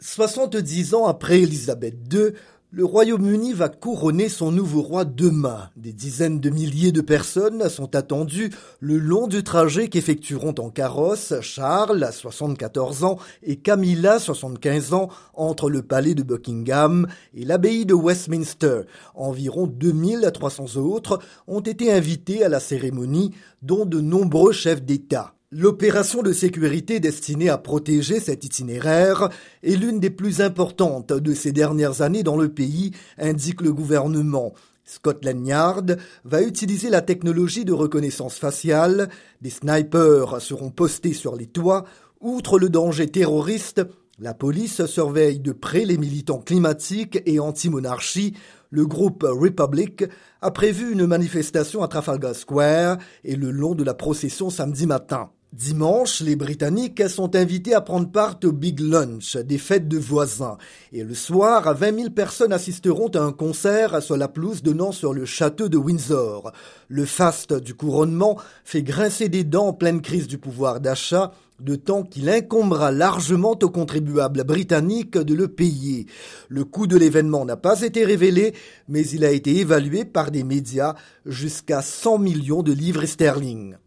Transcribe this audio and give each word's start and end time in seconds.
70 0.00 0.94
ans 0.94 1.06
après 1.06 1.40
Élisabeth 1.40 1.96
II, 2.12 2.32
le 2.70 2.84
Royaume-Uni 2.84 3.54
va 3.54 3.70
couronner 3.70 4.28
son 4.28 4.52
nouveau 4.52 4.82
roi 4.82 5.06
demain. 5.06 5.70
Des 5.76 5.94
dizaines 5.94 6.38
de 6.38 6.50
milliers 6.50 6.92
de 6.92 7.00
personnes 7.00 7.68
sont 7.70 7.96
attendues 7.96 8.50
le 8.78 8.98
long 8.98 9.26
du 9.26 9.42
trajet 9.42 9.88
qu'effectueront 9.88 10.54
en 10.58 10.68
carrosse 10.68 11.32
Charles, 11.40 12.06
74 12.12 13.04
ans, 13.04 13.18
et 13.42 13.56
Camilla, 13.56 14.18
75 14.18 14.92
ans, 14.92 15.08
entre 15.32 15.70
le 15.70 15.80
palais 15.80 16.14
de 16.14 16.22
Buckingham 16.22 17.08
et 17.34 17.46
l'abbaye 17.46 17.86
de 17.86 17.94
Westminster. 17.94 18.82
Environ 19.14 19.66
2300 19.66 20.76
autres 20.76 21.20
ont 21.46 21.60
été 21.60 21.90
invités 21.90 22.44
à 22.44 22.50
la 22.50 22.60
cérémonie, 22.60 23.32
dont 23.62 23.86
de 23.86 24.00
nombreux 24.00 24.52
chefs 24.52 24.82
d'État. 24.82 25.32
L'opération 25.50 26.20
de 26.20 26.34
sécurité 26.34 27.00
destinée 27.00 27.48
à 27.48 27.56
protéger 27.56 28.20
cet 28.20 28.44
itinéraire 28.44 29.30
est 29.62 29.76
l'une 29.76 29.98
des 29.98 30.10
plus 30.10 30.42
importantes 30.42 31.14
de 31.14 31.32
ces 31.32 31.52
dernières 31.52 32.02
années 32.02 32.22
dans 32.22 32.36
le 32.36 32.50
pays, 32.50 32.90
indique 33.16 33.62
le 33.62 33.72
gouvernement. 33.72 34.52
Scotland 34.84 35.46
Yard 35.46 35.96
va 36.24 36.42
utiliser 36.42 36.90
la 36.90 37.00
technologie 37.00 37.64
de 37.64 37.72
reconnaissance 37.72 38.34
faciale, 38.34 39.08
des 39.40 39.48
snipers 39.48 40.38
seront 40.42 40.70
postés 40.70 41.14
sur 41.14 41.34
les 41.34 41.46
toits, 41.46 41.86
outre 42.20 42.58
le 42.58 42.68
danger 42.68 43.06
terroriste, 43.06 43.80
la 44.18 44.34
police 44.34 44.84
surveille 44.84 45.40
de 45.40 45.52
près 45.52 45.86
les 45.86 45.96
militants 45.96 46.42
climatiques 46.42 47.22
et 47.24 47.40
anti-monarchie. 47.40 48.34
Le 48.68 48.84
groupe 48.84 49.24
Republic 49.26 50.04
a 50.42 50.50
prévu 50.50 50.92
une 50.92 51.06
manifestation 51.06 51.82
à 51.82 51.88
Trafalgar 51.88 52.34
Square 52.34 52.98
et 53.24 53.34
le 53.34 53.50
long 53.50 53.74
de 53.74 53.84
la 53.84 53.94
procession 53.94 54.50
samedi 54.50 54.86
matin. 54.86 55.30
Dimanche, 55.54 56.20
les 56.20 56.36
Britanniques 56.36 57.08
sont 57.08 57.34
invités 57.34 57.72
à 57.72 57.80
prendre 57.80 58.10
part 58.10 58.38
au 58.44 58.52
Big 58.52 58.80
Lunch, 58.80 59.38
des 59.38 59.56
fêtes 59.56 59.88
de 59.88 59.96
voisins. 59.96 60.58
Et 60.92 61.02
le 61.02 61.14
soir, 61.14 61.74
20 61.74 61.96
000 61.96 62.10
personnes 62.10 62.52
assisteront 62.52 63.08
à 63.08 63.20
un 63.20 63.32
concert 63.32 64.02
sur 64.02 64.18
la 64.18 64.28
pelouse 64.28 64.62
donnant 64.62 64.92
sur 64.92 65.14
le 65.14 65.24
château 65.24 65.70
de 65.70 65.78
Windsor. 65.78 66.52
Le 66.88 67.06
faste 67.06 67.54
du 67.54 67.74
couronnement 67.74 68.36
fait 68.62 68.82
grincer 68.82 69.30
des 69.30 69.42
dents 69.42 69.68
en 69.68 69.72
pleine 69.72 70.02
crise 70.02 70.28
du 70.28 70.36
pouvoir 70.36 70.80
d'achat, 70.80 71.32
de 71.60 71.76
temps 71.76 72.02
qu'il 72.02 72.28
incombera 72.28 72.92
largement 72.92 73.58
aux 73.62 73.70
contribuables 73.70 74.44
britanniques 74.44 75.16
de 75.16 75.32
le 75.32 75.48
payer. 75.48 76.04
Le 76.50 76.64
coût 76.64 76.86
de 76.86 76.98
l'événement 76.98 77.46
n'a 77.46 77.56
pas 77.56 77.80
été 77.80 78.04
révélé, 78.04 78.52
mais 78.86 79.06
il 79.08 79.24
a 79.24 79.30
été 79.30 79.56
évalué 79.56 80.04
par 80.04 80.30
des 80.30 80.44
médias 80.44 80.94
jusqu'à 81.24 81.80
100 81.80 82.18
millions 82.18 82.62
de 82.62 82.72
livres 82.72 83.06
sterling. 83.06 83.78